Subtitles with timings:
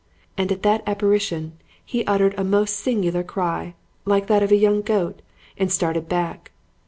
[0.35, 4.81] And at that apparition he uttered a most singular cry, like that of a young
[4.81, 5.21] goat,
[5.59, 6.49] and started back.